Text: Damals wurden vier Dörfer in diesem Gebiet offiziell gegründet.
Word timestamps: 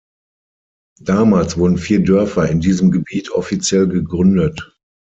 Damals 1.03 1.57
wurden 1.57 1.77
vier 1.77 2.03
Dörfer 2.03 2.49
in 2.49 2.59
diesem 2.59 2.89
Gebiet 2.89 3.29
offiziell 3.29 3.87
gegründet. 3.87 4.75